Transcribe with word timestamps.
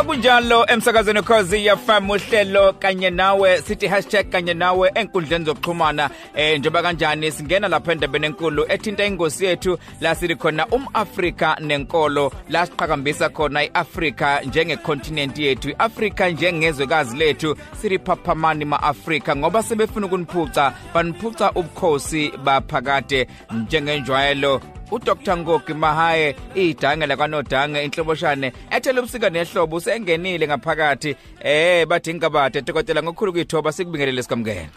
njengoba 0.00 0.14
kunjalo 0.14 0.66
emsakazweni 0.66 1.22
cause 1.22 1.64
yafam 1.64 2.10
uhlelo 2.10 2.72
kanye 2.72 3.10
nawe 3.10 3.62
sithi 3.62 3.86
hashtag 3.86 4.30
kanye 4.30 4.54
nawe 4.54 4.90
enkundleni 4.94 5.44
zokuxhumana. 5.44 6.10
Eh 6.34 6.58
njengoba 6.58 6.82
kanjani? 6.82 7.30
Singena 7.32 7.68
lapha 7.68 7.92
endabeni 7.92 8.26
enkulu 8.26 8.64
ethinta 8.68 9.04
ingosi 9.04 9.44
yethu 9.44 9.78
la 10.00 10.14
sithi 10.14 10.36
khona 10.36 10.66
umAfrika 10.66 11.56
nenkolo 11.60 12.32
la 12.48 12.66
siqhakambisa 12.66 13.28
khona 13.28 13.64
iAfrika 13.64 14.40
njengecontinent 14.40 15.38
yethu 15.38 15.70
iAfrika 15.70 16.28
njengezwekazi 16.30 17.16
lethu. 17.16 17.56
Sithi 17.82 17.98
phaphamani 17.98 18.64
maAfrika 18.64 19.36
ngoba 19.36 19.62
sebefuna 19.62 20.06
ukuniphuca 20.06 20.72
baniphuca 20.94 21.50
ubukhosi 21.54 22.32
baphakade 22.44 23.26
njengenjwayelo 23.50 24.60
uDr. 24.90 25.36
Ngogi 25.36 25.74
Mahaye 25.74 26.36
idange 26.54 27.06
lakanodange 27.06 27.84
inhloboshane 27.84 28.52
ethele 28.70 29.00
ubusika 29.00 29.30
nehlobo 29.30 29.76
usengenile 29.76 30.46
ngaphakathi. 30.46 31.16
Eh 31.40 31.86
bathi 31.86 32.14
ngikabade 32.14 32.62
dokotela 32.62 33.02
ngokukhulu 33.02 33.32
kuyithoba 33.32 33.72
sikubingelele 33.72 34.22
sikamngene 34.22 34.68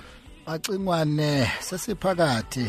bacingwane 0.46 1.52
sesiphakathi. 1.60 2.68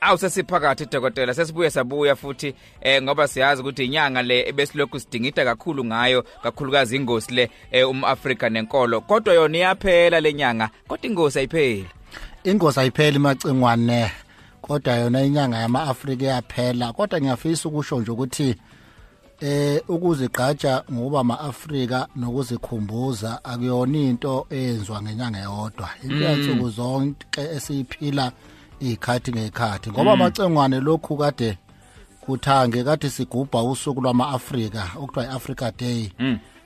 Awu 0.00 0.18
sesiphakathi 0.18 0.86
dokotela 0.86 1.34
sesibuye 1.34 1.70
sabuya 1.70 2.16
futhi 2.16 2.54
eh 2.80 3.02
ngoba 3.02 3.28
siyazi 3.28 3.62
ukuthi 3.62 3.84
inyanga 3.84 4.22
le 4.22 4.48
ebesilokhu 4.48 5.00
sidingida 5.00 5.44
kakhulu 5.44 5.84
ngayo 5.84 6.24
kakhulukazi 6.42 6.96
ingosi 6.96 7.34
le 7.34 7.50
eh, 7.70 7.88
umAfrika 7.88 8.48
nenkolo. 8.48 9.00
Kodwa 9.00 9.34
yona 9.34 9.58
iyaphela 9.58 10.20
lenyanga 10.20 10.70
kodwa 10.88 11.06
ingosi 11.06 11.38
ayipheli. 11.38 11.86
Ingozi 12.44 12.80
ayipheli 12.80 13.18
macingwane 13.18 14.10
kodwa 14.66 14.94
yona 14.94 15.22
inyanga 15.22 15.58
yama-afrika 15.58 16.24
yaphela 16.24 16.92
kodwa 16.92 17.20
ngiyafisa 17.20 17.68
ukusho 17.68 18.00
nje 18.00 18.10
ukuthi 18.10 18.56
eh 19.40 19.82
ukuzigqaja 19.88 20.82
ngoba 20.92 21.24
ma-Afrika 21.24 22.08
nokuzikhumbuza 22.16 23.44
akuyona 23.44 23.98
into 23.98 24.46
eyenziwa 24.50 25.02
ngenyanga 25.02 25.38
eyodwa. 25.38 25.88
Into 26.02 26.24
yansuku 26.24 26.70
zonke 26.70 27.40
esiyiphila 27.56 28.32
ikhathi 28.80 29.30
ngekhathi 29.32 29.90
ngoba 29.90 30.16
macengwane 30.16 30.80
lokhu 30.80 31.16
kade 31.16 31.58
kuthange 32.20 32.84
kade 32.84 33.10
sigubha 33.10 33.62
usuku 33.62 34.00
lwama-Afrika 34.00 34.90
okuthiwa 34.96 35.24
i-Africa 35.26 35.72
Day. 35.78 36.12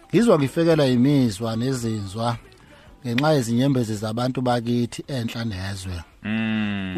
Ngizwa 0.08 0.38
ngifekela 0.38 0.86
imizwa 0.86 1.56
nezinzwa 1.56 2.36
ngenxa 3.06 3.32
yezinyembezi 3.32 3.94
zabantu 3.94 4.40
bakithi 4.42 5.04
enhla 5.08 5.44
nezwe. 5.44 6.02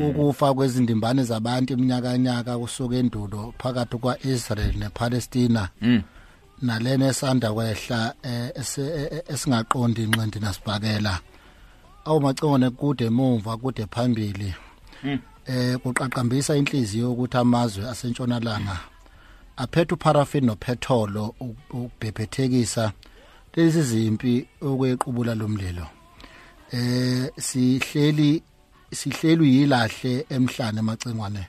Ukufa 0.09 0.55
kwezindimbane 0.55 1.25
zabantu 1.25 1.73
iminyakanyaka 1.73 2.59
kusuka 2.59 2.97
endulo 2.97 3.55
phakathi 3.59 3.97
kwa-Israel 3.97 4.77
nePalestina. 4.77 5.69
Nalena 6.63 7.07
esanda 7.09 7.53
kwehla 7.53 8.15
eh, 8.23 8.51
ese- 8.55 9.09
eh, 9.13 9.23
esingaqondi 9.29 10.03
inqindi 10.03 10.41
nasibhakela. 10.41 11.21
Awumacone 12.05 12.71
kude 12.71 13.05
emuva 13.05 13.57
kude 13.57 13.87
phambili. 13.87 14.55
Eh 15.47 15.77
kuqaqambisa 15.79 16.57
inhliziyo 16.57 17.13
ukuthi 17.13 17.37
amazwe 17.37 17.89
asentshonalanga 17.89 18.77
aphethe 19.57 19.95
uparafin 19.95 20.45
nophetholo 20.45 21.35
ukubhebhethekisa 21.41 22.93
lezi 23.57 23.83
zimpi 23.83 24.47
okwequbula 24.63 25.35
lomlilo. 25.35 25.87
Eh 26.73 27.31
sihleli 27.39 28.43
sihlelu 28.93 29.45
yilahle 29.45 30.27
emhlane 30.31 30.79
emacengwane 30.79 31.47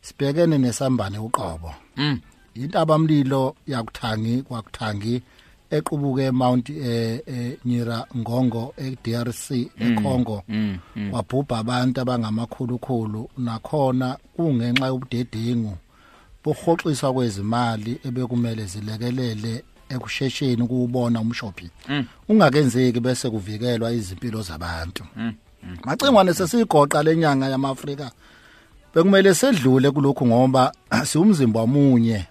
sibhekene 0.00 0.58
nesambane 0.58 1.18
uqobo. 1.18 1.74
Mm. 1.96 2.20
Intabamlilo 2.54 3.56
yakuthangi 3.66 4.42
kwakuthangi 4.42 5.22
equbuke 5.70 6.22
eMount 6.22 6.70
eh, 6.70 7.20
eh 7.26 7.58
Nyira 7.64 8.06
Ngongo 8.16 8.74
eDRC 8.76 9.50
eCongo 9.78 10.42
mm. 10.48 10.78
wabhubha 11.12 11.58
abantu 11.58 12.00
abangamakhulukhulu. 12.00 13.30
Nakhona 13.38 14.18
kungenxa 14.36 14.86
yobudedengu 14.86 15.76
bohoxiswa 16.44 17.12
kwezimali 17.12 18.00
ebekumele 18.04 18.64
zilekelele 18.64 19.64
ekushesheni 19.88 20.66
kuwubona 20.66 21.20
umshophi 21.20 21.70
Mm. 21.88 22.06
ungakenzeki 22.28 23.00
bese 23.00 23.30
kuvikelwa 23.30 23.92
izimpilo 23.92 24.42
zabantu. 24.42 25.04
Macingwane 25.84 26.34
sesigoqa 26.34 27.02
lenyanga 27.02 27.48
yamaAfrika. 27.48 28.10
Bekumele 28.94 29.34
sedlule 29.34 29.90
kulokhu 29.90 30.26
ngoba 30.26 30.72
siwumzimba 31.08 31.60
wamunye 31.60 32.26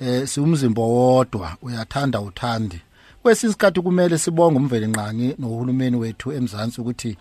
eh 0.00 0.26
siwumzimba 0.26 0.82
wodwa 0.82 1.56
uyathanda 1.62 2.20
uthandi. 2.20 2.80
Kwesinye 3.22 3.50
isikhathi 3.50 3.80
kumele 3.80 4.18
sibonge 4.18 4.56
umveli 4.56 4.86
nqangi 4.86 5.34
nohulumeni 5.38 5.96
wethu 5.96 6.32
emzansi 6.32 6.80
ukuthi 6.80 7.16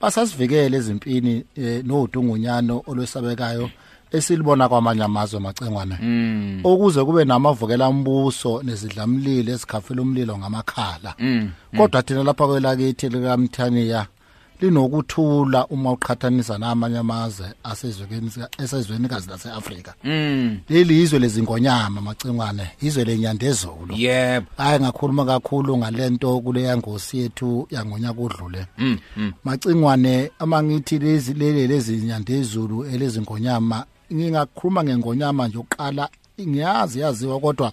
basasivikele 0.00 0.76
ezimpini 0.76 1.44
eh, 1.56 1.84
nodungunyano 1.84 2.82
olwesabekayo 2.86 3.70
esilibona 4.12 4.68
kwamanye 4.68 5.02
amazwe 5.02 5.40
macengwane 5.40 5.98
mm. 6.02 6.60
Okuze 6.64 7.04
kube 7.04 7.24
namavukela 7.24 7.92
mbuso 7.92 8.62
nezidlamlilo 8.62 9.52
ezikhafela 9.52 10.02
umlilo 10.02 10.38
ngamakhala. 10.38 11.14
Mm. 11.18 11.50
Kodwa 11.76 12.02
thina 12.02 12.22
lapha 12.22 12.46
kwelakithi 12.46 13.08
likamthaniya 13.08 14.06
linokuthula 14.60 15.66
uma 15.66 15.92
uqhathanisa 15.92 16.58
namanye 16.58 16.98
amazwe 16.98 17.46
asezweni 17.64 18.30
esezweni 18.58 19.08
kazi 19.08 19.30
laseAfrika 19.30 19.94
mm. 20.04 20.58
Leli 20.68 21.02
izwe 21.02 21.18
lezingonyama 21.18 22.00
macingwane 22.00 22.70
izwe 22.82 23.04
lenyandezulu 23.04 23.94
yebo 23.96 24.46
hayi 24.56 24.80
ngakhuluma 24.80 25.24
kakhulu 25.24 25.78
ngalento 25.78 26.40
kule 26.40 26.62
yangosi 26.62 27.18
yethu 27.18 27.68
yangonyaka 27.70 28.22
odlule 28.22 28.66
mm 28.78 28.98
mm. 29.16 29.32
Macingwane 29.44 30.30
amangithi 30.38 30.98
lezi 30.98 31.34
lele 31.34 31.66
lezinyandezulu 31.66 32.84
elezingonyama 32.84 33.84
ngingakhuluma 34.12 34.84
ngengonyama 34.84 35.48
nje 35.48 35.58
oqala 35.58 36.08
ngiyazi 36.40 37.00
yaziwa 37.00 37.40
kodwa 37.40 37.72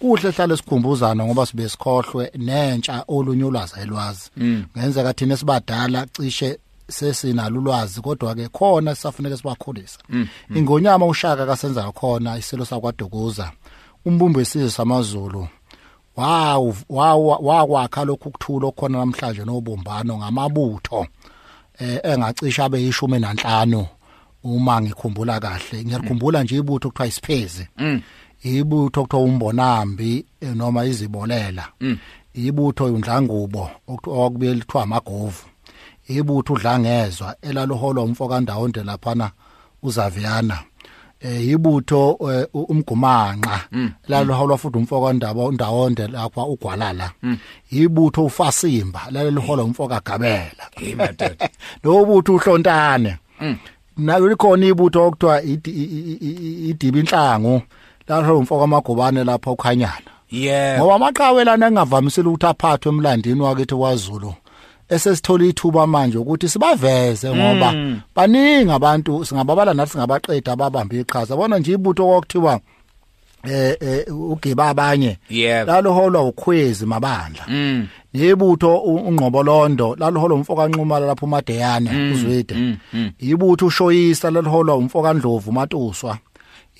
kuhle 0.00 0.30
hlale 0.30 0.56
sikhumbuzana 0.56 1.24
ngoba 1.24 1.46
sibe 1.46 1.68
sikhohlwe 1.68 2.30
nentsha 2.38 3.04
olunye 3.08 3.44
ulwazi 3.44 3.74
ayilwazi. 3.76 4.30
Ngenzeka 4.78 5.12
thina 5.12 5.36
sibadala 5.36 6.06
cishe 6.06 6.58
sesinalo 6.88 7.58
ulwazi 7.60 8.00
kodwa 8.00 8.34
ke 8.34 8.48
khona 8.48 8.94
sisafuneka 8.94 9.36
sibakhulisa 9.36 9.98
ingonyama 10.54 11.06
ushaka 11.06 11.46
kasenza 11.46 11.92
khona 11.92 12.38
isilo 12.38 12.64
sakwaDokuza 12.64 13.52
umbumbo 14.04 14.38
wesizwe 14.38 14.70
samaZulu 14.70 15.48
wow 16.16 16.74
wakwakha 17.46 18.04
lokhu 18.04 18.30
kuthula 18.30 18.66
okhona 18.66 18.98
namhlanje 18.98 19.44
nobumbano 19.44 20.18
ngamabutho 20.18 21.06
eh 21.78 22.00
engacisha 22.02 22.64
abe 22.64 22.82
yishumi 22.82 23.18
nanhlanu 23.18 23.86
uma 24.44 24.80
ngikhumbula 24.80 25.40
kahle. 25.40 25.84
Ngiyakhumbula 25.84 26.42
nje 26.42 26.56
ibutho 26.56 26.88
okuthiwa 26.88 27.08
isiphezi. 27.08 27.68
Mm. 27.78 28.00
Ibutho 28.42 29.00
okuthiwa 29.00 29.22
umbonambi 29.22 30.24
eh, 30.40 30.54
noma 30.56 30.84
izibolela 30.84 31.64
ibutho 32.34 32.84
undlangubo 32.84 33.70
okubiyela 33.86 34.60
kuthiwa 34.60 34.82
amagovu 34.82 35.44
ibutho 36.08 36.52
udlangezwa 36.52 37.36
elaluholwa 37.42 38.04
umfokandawonde 38.04 38.82
laphana 38.82 39.30
uzaviyana 39.82 40.58
eh 41.20 41.48
ibutho 41.48 42.18
eh, 42.32 42.46
umgumanqa 42.52 43.60
laluholwa 44.08 44.58
futhi 44.58 44.78
umfokandaba 44.78 45.44
undawonde 45.44 46.06
lapha 46.06 46.44
ugwalala 46.44 47.10
ibutho 47.70 48.24
ufasimba 48.24 49.00
laluholwa 49.10 49.64
umfokagabela 49.64 50.64
imadoda 50.80 51.48
lobutho 51.84 52.34
uhlontane 52.34 53.16
nayo 53.96 54.28
likhona 54.28 54.66
ibutho 54.66 55.06
okuthiwa 55.06 55.42
idibi 56.70 56.98
inhlangu 57.00 57.62
lapho 58.18 58.38
umfoko 58.38 58.64
amagobane 58.64 59.24
lapha 59.24 59.50
ukhanyana. 59.50 60.10
Yebo 60.30 60.78
ngoba 60.84 60.94
amaqhawe 60.94 61.44
lana 61.44 61.66
engavamisile 61.66 62.28
ukuthi 62.28 62.46
aphathwe 62.46 62.92
emlandini 62.92 63.40
wakithi 63.40 63.74
kwaZulu 63.74 64.34
esesithola 64.88 65.44
ithuba 65.44 65.86
manje 65.86 66.18
ukuthi 66.18 66.48
sibaveze 66.48 67.30
ngoba 67.34 67.74
baningi 68.16 68.70
abantu 68.72 69.24
singababala 69.24 69.74
nathi 69.74 69.92
singabaqeda 69.92 70.52
ababambe 70.52 71.00
iqhaza. 71.00 71.36
Bona 71.36 71.58
nje 71.58 71.72
ibutho 71.72 72.08
okuthiwa 72.08 72.60
eh 73.44 73.76
eh 73.80 74.04
ugiba 74.14 74.68
abanye 74.68 75.18
yebo 75.30 75.72
laluholwa 75.72 76.22
ukhwezi 76.22 76.86
mabandla. 76.86 77.44
Mm 77.48 77.86
yibutho 78.14 78.76
u- 78.76 78.94
ungqobolondo 79.08 79.96
laluholwa 79.98 80.36
umfoka 80.36 80.68
nqumala 80.68 81.06
lapho 81.06 81.26
umadeyane 81.26 82.12
uzwide. 82.12 82.54
Mm, 82.54 82.76
mm. 82.92 83.10
yibutho 83.20 83.66
ushoyisa 83.66 84.30
laluholwa 84.30 84.76
umfoka 84.76 85.12
ndlovu 85.14 85.52
matuswa. 85.52 86.18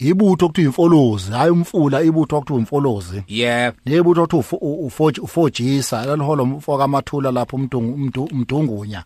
Yibutho 0.00 0.47
okuthiwa 0.47 0.67
imfolozi. 0.67 1.32
Hayi 1.32 1.50
umfula 1.50 2.02
ibutho 2.02 2.37
okuthiwa 2.37 2.58
imfolozi. 2.58 3.23
Yebo 3.29 3.76
nebutho 3.87 4.23
okuthiwa 4.23 4.41
ufu- 4.41 4.87
ufoji- 4.87 5.20
ufojisa 5.20 6.06
laluholwa 6.06 6.44
umfoka 6.44 6.85
amathula 6.85 7.31
lapho 7.32 7.56
umdungu 7.56 7.93
umdu- 7.94 8.29
umdungunya. 8.32 9.05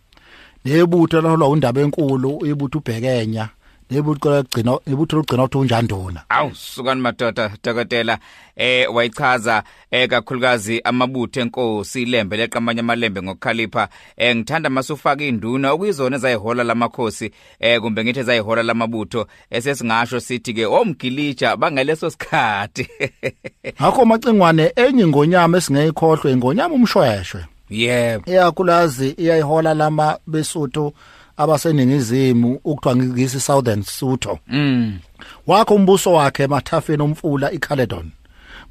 Nebutho 0.65 1.17
laluholwa 1.17 1.49
undaba 1.49 1.81
enkulu 1.81 2.47
ibutho 2.47 2.79
ubhekenya. 2.79 3.49
Nebutho 3.91 4.31
lagcina 4.31 4.79
ibutho 4.87 5.17
lugcina 5.17 5.45
uthi 5.45 5.59
unjanduna 5.59 6.23
awu 6.29 6.55
sukani 6.55 7.01
madoda 7.01 7.51
dokotela. 7.65 8.19
Eh 8.57 8.95
wayichaza 8.95 9.63
eh 9.91 10.09
kakhulukazi 10.09 10.81
amabutho 10.85 11.41
enkosi 11.41 12.03
ilembe 12.03 12.37
leqamanye 12.37 12.81
amalembe 12.81 13.23
ngokukhalipha. 13.23 13.89
Eh 14.17 14.37
ngithanda 14.37 14.71
masufaka 14.71 15.25
induna 15.25 15.73
okuyizona 15.73 16.17
ezayihola 16.17 16.65
lamakhosi 16.65 17.31
eh 17.61 17.81
kumbe 17.81 18.05
ngithi 18.05 18.21
ezayihola 18.21 18.63
lamabutho 18.63 19.27
esesingasho 19.51 20.21
sithi 20.21 20.55
ke 20.55 20.67
omgilija 20.67 21.57
bangaleso 21.57 22.11
sikhathi. 22.11 22.89
Ngakho 23.81 24.05
macingwane 24.05 24.73
enye 24.77 25.07
ngonyama 25.07 25.59
esingeyikhohlwe 25.59 26.33
ingonyama 26.33 26.75
umshweshwe. 26.75 27.45
Yebo. 27.71 28.31
Iyakulazi 28.31 29.09
iyayihola 29.11 29.75
lama 29.75 30.19
besuthu 30.27 30.93
abaseningizimu 31.37 32.61
ukuthiwa 32.65 32.97
ngisi 32.97 33.41
Southern 33.41 33.83
Sotho. 33.83 34.39
Mm. 34.49 34.99
Wakho 35.47 35.75
umbuso 35.75 36.13
wakhe 36.13 36.43
emathafeni 36.43 37.03
omfula 37.03 37.53
iCaledon 37.53 38.11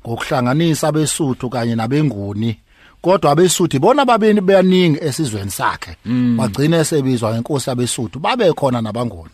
ngokuhlanganisa 0.07 0.87
abesuthu 0.87 1.49
kanye 1.49 1.75
nabenguni 1.75 2.59
kodwa 3.01 3.31
abesuthu 3.31 3.79
bona 3.79 4.05
babeni 4.05 4.41
beyaningi 4.41 4.99
esizweni 5.01 5.51
sakhe. 5.51 5.95
Wagcina 6.37 6.77
esebizwa 6.77 7.31
ngenkosi 7.31 7.69
abesuthu 7.69 8.19
babe 8.19 8.53
khona 8.53 8.81
nabangoni. 8.81 9.29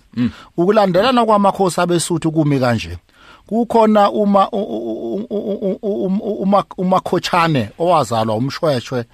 Ukulandelana 0.58 1.26
kwamakhosi 1.26 1.82
abesuthu 1.82 2.32
kumi 2.32 2.60
kanje 2.60 2.98
kukhona 3.50 4.12
uma 4.12 4.50
uma 6.38 6.64
umakhochane 6.78 7.70
owazalwa 7.80 8.36
umshweshwe 8.36 9.06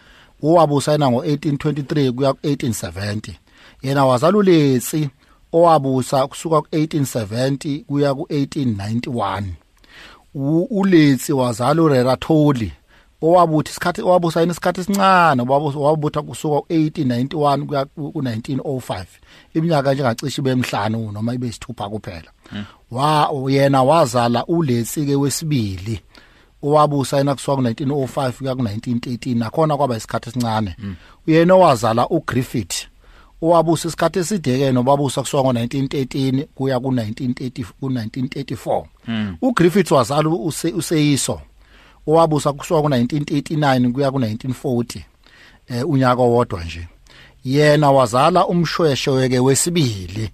owabusana 0.43 1.05
ngo1823 1.07 2.11
kuya 2.11 2.31
ku1870 2.31 3.33
yena 3.83 4.05
wazala 4.05 4.37
uletsi 4.37 5.09
owabusa 5.53 6.27
kusuka 6.27 6.57
ku1870 6.57 7.83
kuya 7.83 8.11
ku1891 8.11 9.43
uletsi 10.69 11.33
wazala 11.33 11.81
ureratholi 11.81 12.71
owabuthi 13.21 13.71
isikhathi 13.71 14.01
owabusa 14.01 14.39
yini 14.39 14.51
isikhathi 14.51 14.81
esincane 14.81 15.41
wabutha 15.75 16.21
kusuka 16.21 16.55
ku1891 16.55 17.65
kuya 17.65 17.83
ku1905 17.97 19.05
iminyaka 19.53 19.93
njengacishe 19.93 20.41
bemhlanu 20.41 21.11
noma 21.11 21.33
ibe 21.33 21.47
isithupha 21.47 21.89
kuphela. 21.89 22.31
Wa 22.91 23.29
yena 23.49 23.83
wazala 23.83 24.45
uletsi 24.45 25.05
ke 25.05 25.15
wesibili 25.15 26.01
owabusa 26.63 27.17
yena 27.17 27.35
kusuka 27.35 27.61
ku1905 27.61 28.31
kuya 28.31 28.53
ku1913 28.53 29.37
nakhona 29.37 29.77
kwaba 29.77 29.97
isikhathi 29.97 30.29
esincane. 30.29 30.75
Uyena 31.27 31.53
owazala 31.55 32.07
uGriffith 32.09 32.87
owabusa 33.41 33.87
isikhathi 33.87 34.19
esideke 34.19 34.71
nobabusa 34.71 35.21
kusuka 35.21 35.43
ngo1913 35.43 36.45
kuya 36.55 36.77
ku1930 36.77 37.65
ku1934 37.81 38.83
uGriffith 39.41 39.91
wazala 39.91 40.29
useyiso 40.75 41.41
owabusa 42.07 42.53
kusuka 42.53 42.79
ku1939 42.81 43.91
kuya 43.91 44.09
ku1940 44.09 44.99
eh 45.69 45.89
unyaka 45.89 46.21
owodwa 46.21 46.63
nje. 46.63 46.87
Yena 47.45 47.91
wazala 47.91 48.47
umshweshe 48.47 49.11
weke 49.11 49.39
wesibili. 49.39 50.29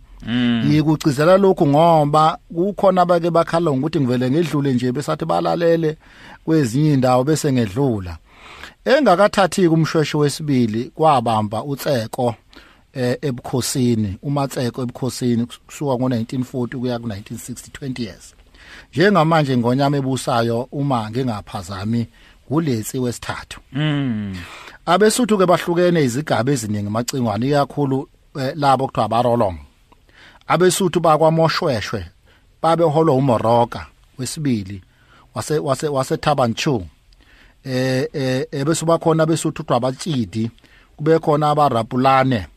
Yikucizela 0.69 1.37
lokhu 1.37 1.67
ngoba 1.67 2.37
kukhona 2.55 3.01
abake 3.01 3.29
bakhala 3.29 3.71
ngokuthi 3.71 3.99
ngivele 3.99 4.31
ngedlule 4.31 4.73
nje 4.73 4.91
besathi 4.91 5.25
balalele 5.25 5.97
kwezinye 6.45 6.93
indawo 6.93 7.23
bese 7.23 7.53
ngedlula. 7.53 8.17
Engakathathi 8.85 9.69
kumshweshe 9.69 10.17
wesibili 10.17 10.83
kwabamba 10.95 11.63
utseko. 11.63 12.27
eh 12.27 12.35
ebukhosini 12.93 14.17
umatseko 14.21 14.81
ebukhosini 14.81 15.45
kusuka 15.45 15.91
ngo1940 15.91 16.79
kuya 16.79 16.97
ku1960 16.97 17.69
20 17.81 18.01
years. 18.01 18.35
Njengamanje 18.93 19.57
ngonyama 19.57 19.97
ebusayo 19.97 20.67
uma 20.71 21.09
ngingaphazami 21.09 22.07
kuletsi 22.47 22.99
wesithathu. 22.99 23.59
Mm. 23.71 24.35
Abesuthu 24.85 25.37
ke 25.37 25.45
bahlukene 25.45 26.03
izigaba 26.03 26.51
eziningi 26.51 26.89
macingwane 26.89 27.47
ikakhulu 27.47 28.09
eh, 28.39 28.53
labo 28.55 28.87
kuthiwa 28.87 29.07
barolong 29.07 29.57
abesuthu 30.47 30.99
bakwamoshweshwe 30.99 32.05
babeholwa 32.61 33.15
umoroka 33.15 33.85
wesibili 34.17 34.81
wase 35.35 35.59
wase 35.59 35.87
wasethabanchu. 35.87 36.85
Eh 37.63 38.07
eh 38.51 38.65
bese 38.65 38.85
bakhona 38.85 39.25
besuthu 39.25 39.63
kuthiwa 39.63 39.77
abatshidi 39.77 40.51
kube 40.97 41.19
khona 41.19 41.49
abarapulane 41.49 42.47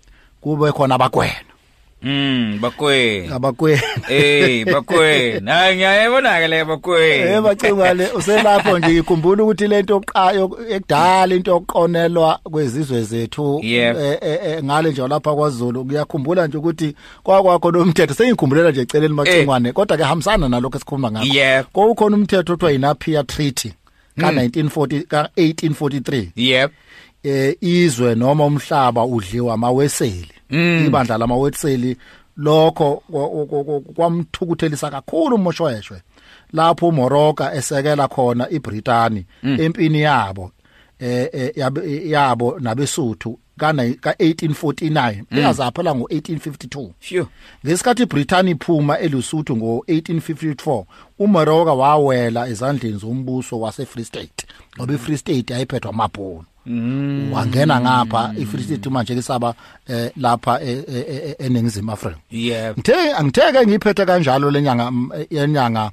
kube 0.45 0.73
khona 0.73 0.95
abagwena 0.95 1.55
mm 2.03 2.59
bakwe 2.61 3.29
abagwena 3.33 3.83
eh 4.09 4.67
bakwe 4.67 5.41
na 5.41 5.75
ngiyayibona 5.75 6.41
ke 6.41 6.49
le 6.49 6.65
bakwe 6.65 7.19
Eh 7.19 7.41
bacingwane 7.41 8.07
uselapho 8.13 8.79
nje 8.79 8.97
ikhumbula 8.97 9.43
ukuthi 9.45 9.67
lento 9.67 9.97
oqayo 9.97 10.59
ekudala 10.71 11.35
into 11.35 11.51
yokuqonelwa 11.51 12.39
kwezizwe 12.45 13.03
zethu 13.03 13.61
Yep. 13.63 13.97
eh, 13.97 14.19
eh, 14.21 14.39
eh, 14.45 14.65
ngale 14.65 14.91
nje 14.91 15.09
lapha 15.09 15.35
kwaZulu. 15.35 15.85
Ngiyakhumbula 15.85 16.47
nje 16.47 16.59
ukuthi 16.59 16.95
kwakwakho 17.23 17.71
nomthetho 17.71 18.15
sengikhumbula 18.15 18.71
nje 18.71 18.81
eceleni 18.81 19.15
macingwane 19.15 19.73
kodwa 19.73 19.97
ke 19.97 20.03
hambisana 20.03 20.49
nalokho 20.49 20.77
esikhuluma 20.77 21.11
ngakho. 21.11 21.27
Yep. 21.27 21.67
kokukhona 21.73 22.17
umthetho 22.17 22.53
othiwa 22.53 22.73
inapia 22.73 23.25
treaty 23.25 23.73
ka 24.21 24.31
1940 24.31 25.03
ka 25.03 25.29
1843 25.37 26.27
yep. 26.37 26.71
Eh 27.25 27.57
izwe 27.61 28.15
noma 28.15 28.45
umhlaba 28.45 29.05
udliwa 29.05 29.55
amaweseli. 29.55 30.29
Mm. 30.51 30.85
ibandla 30.87 31.19
lamaweseli 31.19 31.97
lokho 32.37 33.03
kwa- 33.11 33.29
kwa- 33.47 33.65
kwa- 33.65 33.81
kwamthukuthelisa 33.81 34.91
kakhulu 34.91 35.35
umoshweshwe 35.37 36.03
lapho 36.53 36.89
uMoroka 36.89 37.55
esekela 37.55 38.09
khona 38.09 38.51
iBritani 38.51 39.27
empini 39.43 40.01
yabo 40.01 40.51
eh 40.99 41.29
eh, 41.33 42.11
yabo 42.11 42.59
nabesuthu 42.61 43.39
ka 43.59 43.73
1849 43.73 45.23
beyazaphela 45.31 45.91
ngo1852 45.95 46.91
sure 47.01 47.27
ngesikhathi 47.67 48.03
iBritani 48.03 48.51
iphuma 48.51 48.99
eLesotho 48.99 49.55
ngo1854 49.55 50.85
uMoroka 51.19 51.73
wawela 51.73 52.49
ezandleni 52.49 52.99
zombuso 52.99 53.61
waseFree 53.61 54.05
State 54.05 54.47
ngoba 54.77 54.95
iFree 54.95 55.17
State 55.17 55.51
yayiphethwa 55.51 55.91
amabhunu. 55.91 56.45
Wangena 57.33 57.81
ngapha 57.81 58.33
iFree 58.39 58.63
State 58.63 58.91
manje 58.91 59.15
kesaba 59.15 59.55
eh, 59.89 60.11
lapha 60.17 60.61
eh, 60.63 60.85
eh, 60.89 61.05
eh, 61.09 61.35
eningizimu 61.39 61.93
Afrika. 61.93 62.17
Ngithe 62.79 63.13
angitheke 63.15 63.67
ngiyiphethe 63.67 64.07
kanjalo 64.07 64.51
lenyanga 64.51 64.91
mm, 64.91 65.11
yenyanga 65.31 65.91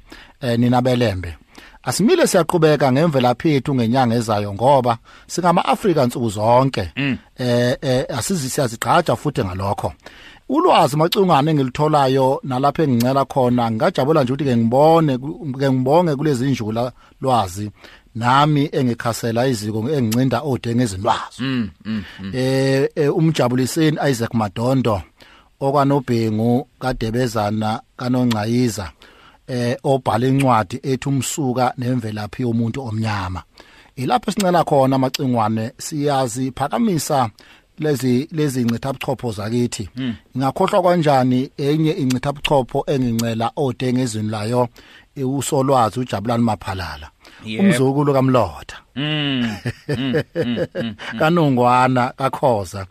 ninabelembe 0.56 1.36
asimile 1.82 2.26
siyaqhubeka 2.26 2.92
ngemvelaphi 2.92 3.48
yethu 3.48 3.74
ngenyanga 3.74 4.14
ezayo 4.14 4.54
ngoba 4.54 4.98
singama 5.26 5.64
Afrika 5.64 6.06
nsuku 6.06 6.30
zonke. 6.30 6.92
Eh 7.38 7.76
eh 7.82 8.04
asizi 8.18 8.50
siyazigqaja 8.50 9.16
futhi 9.16 9.44
ngalokho. 9.44 9.92
Ulwazi 10.48 10.96
macungane 10.96 11.50
engilitholayo 11.50 12.40
nalapho 12.44 12.82
engicela 12.82 13.24
khona 13.24 13.70
ngajabula 13.70 14.22
nje 14.24 14.32
ukuthi 14.32 14.44
ke 14.44 14.56
ngibone 14.56 15.18
ku- 15.18 15.52
ke 15.58 15.70
ngibonge 15.72 16.16
kulezi 16.16 16.50
njula 16.50 16.92
lwazi 17.20 17.70
nami 18.14 18.68
engikhasela 18.72 19.46
iziko 19.46 19.78
engincinda 19.90 20.40
odenge 20.42 20.82
ezinlwazi 20.84 21.42
eh 22.32 22.88
eh, 22.94 23.16
umjabuliseni 23.16 23.98
Isaac 24.10 24.34
Madondo 24.34 25.02
okwanobhengu 25.60 26.68
kadebezana 26.80 27.80
kanongcayiza 27.96 28.90
eh 29.48 29.76
obhala 29.84 30.26
incwadi 30.26 30.80
ethi 30.82 31.08
umsuka 31.08 31.74
nemvelaphi 31.78 32.42
yomuntu 32.42 32.80
omnyama. 32.88 33.42
Ilapho 33.96 34.30
sincela 34.32 34.64
khona 34.64 34.96
amacingwane 34.96 35.72
siyazi 35.78 36.52
phakamisa 36.56 37.30
lezi 37.78 38.28
lezi 38.32 38.60
incithabuchopho 38.60 39.32
zakithi. 39.32 39.88
Ngakhohlwa 40.38 40.82
kanjani 40.82 41.50
enye 41.58 41.90
incithabuchopho 41.92 42.84
engincela 42.86 43.50
odenge 43.56 44.02
ezweni 44.02 44.30
layo? 44.30 44.68
Usolwazi 45.16 46.00
ujabulani 46.00 46.42
maphalala. 46.44 47.10
Umzukulu 47.60 48.12
kamlotha. 48.12 48.76
Mm 48.96 49.48
kanongwana 51.18 52.12
kakhoza. 52.16 52.86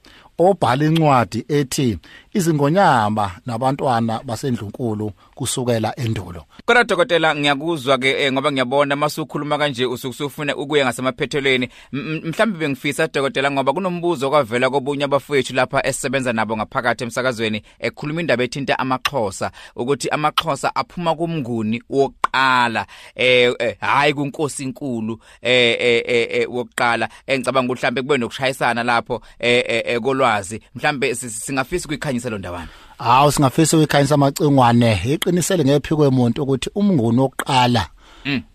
Obhala 0.49 0.85
incwadi 0.85 1.45
ethi 1.47 1.97
izingonyama 2.33 3.31
nabantwana 3.45 4.19
basendlunkulu 4.23 5.11
kusukela 5.35 5.95
endulo. 5.99 6.43
Kodwa 6.65 6.83
dokotela 6.83 7.35
ngiyakuzwa 7.35 7.97
ke 7.97 8.09
eh, 8.23 8.33
ngoba 8.33 8.51
ngiyabona 8.51 8.95
masukhuluma 8.95 9.57
kanje 9.57 9.85
usukusufuna 9.85 10.55
ukuya 10.55 10.85
ngasemaphethelweni. 10.85 11.69
M- 11.93 11.99
m- 11.99 12.21
mhlawumbe 12.29 12.59
bengifisa 12.59 13.07
dokotela 13.07 13.51
ngoba 13.51 13.73
kunombuzo 13.73 14.29
kwavela 14.29 14.69
kobunye 14.69 15.03
abafowethu 15.03 15.53
lapha 15.55 15.85
esisebenza 15.87 16.33
nabo 16.33 16.57
ngaphakathi 16.57 17.03
emsakazweni 17.03 17.61
ekhuluma 17.79 18.21
indaba 18.21 18.43
ethinta 18.43 18.79
amaXhosa 18.79 19.51
ukuthi 19.75 20.09
amaXhosa 20.09 20.75
aphuma 20.75 21.15
kumnguni 21.15 21.83
wokuqala 22.31 22.85
eh 23.15 23.53
eh, 23.59 23.75
hayi 23.79 24.13
kunkosi 24.13 24.63
inkulu 24.63 25.19
eh 25.41 25.75
eh 25.79 26.03
eh, 26.07 26.27
eh 26.31 26.47
wokuqala. 26.49 27.09
Engicabanga 27.27 27.65
ukuthi 27.73 27.79
mhlambe 27.81 28.01
kube 28.01 28.17
nokushayisana 28.17 28.83
lapho 28.83 29.21
eh 29.39 29.99
kolwazi. 30.01 30.61
Mhlambe 30.75 31.15
si- 31.15 31.29
singafisa 31.29 31.85
ukuyikhanyisa 31.85 32.29
lo 32.29 32.37
ndawana 32.37 32.67
Hawu 32.97 33.31
singafisa 33.31 33.77
ukukhanyisa 33.77 34.15
amacingwane. 34.15 34.99
Iqinisele 35.05 35.65
ngephiko 35.65 36.05
emuntu 36.05 36.43
ukuthi 36.43 36.69
umnguni 36.75 37.19
oqala 37.21 37.87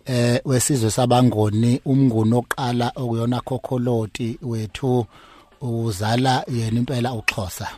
eh 0.07 0.41
wesizwe 0.45 0.91
sabangoni 0.91 1.81
umnguni 1.87 2.35
oqala 2.35 2.93
okuyona 2.97 3.41
kokholoti 3.41 4.39
wethu 4.43 5.07
uzala 5.61 6.45
yena 6.49 6.79
impela 6.79 7.13
uXhosa. 7.13 7.69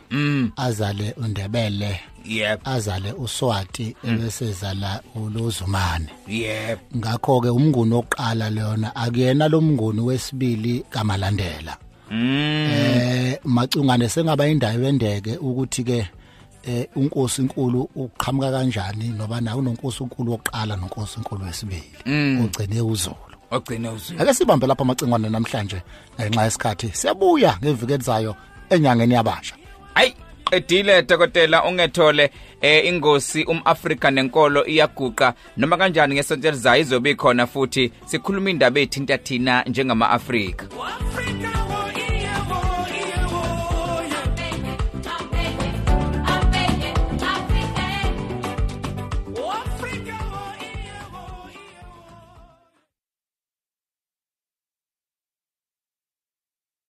Azale 0.55 1.15
undebele. 1.17 1.99
Yep. 2.25 2.67
Azale 2.67 3.11
uswati 3.13 3.95
bese 4.03 4.51
zala 4.51 5.01
ulozumane. 5.15 6.09
Yep. 6.27 6.79
Ngakho 6.95 7.41
ke 7.41 7.49
umnguni 7.49 7.93
oqala 7.93 8.49
leyona 8.49 8.95
akuyena 8.95 9.47
lo 9.47 9.61
mnguni 9.61 10.01
wesibili 10.01 10.85
kamalandela. 10.89 11.77
Mm. 12.11 12.69
Eh 12.71 13.37
macungane 13.43 14.09
sengaba 14.09 14.47
indawo 14.47 14.87
endeke 14.87 15.37
ukuthi 15.37 15.83
ke 15.83 16.09
eh 16.63 16.87
unkosi 16.95 17.41
inkulu 17.41 17.89
uqhamuka 17.95 18.51
kanjani 18.51 19.09
noba 19.09 19.41
na 19.41 19.55
unonkosi 19.55 20.03
inkulu 20.03 20.33
oqala 20.33 20.75
nonkosi 20.75 21.17
inkulu 21.17 21.45
wesibili. 21.45 21.97
Ugcine 22.43 22.81
uzulu 22.81 23.28
ogcina 23.51 23.91
uzulu 23.91 24.21
ake 24.21 24.33
sibambe 24.33 24.67
lapha 24.67 24.83
amacingwane 24.83 25.29
namhlanje 25.29 25.81
ngenxa 26.19 26.43
yesikhathi. 26.43 26.89
Siyabuya 26.93 27.57
ngeviki 27.63 27.93
elizayo 27.93 28.35
enyangeni 28.69 29.13
yabasha. 29.13 29.55
Ay 29.95 30.13
qedile 30.45 31.01
dokotela 31.01 31.63
ungethole 31.63 32.31
eh 32.61 32.85
ingosi 32.85 33.43
umAfrika 33.43 34.11
nenkolo 34.11 34.65
iyaguqa. 34.65 35.33
Noma 35.57 35.77
kanjani 35.77 36.15
ngesonto 36.15 36.47
elizayo 36.47 36.81
izobe 36.81 37.11
ikhona 37.11 37.47
futhi 37.47 37.91
sikhuluma 38.05 38.49
indaba 38.49 38.79
ethinta 38.79 39.17
thina 39.17 39.63
njengama 39.63 40.09
Afrika 40.09 40.29
Africa. 40.29 40.65